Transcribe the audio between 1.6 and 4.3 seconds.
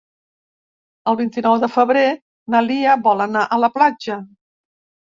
de febrer na Lia vol anar a la platja.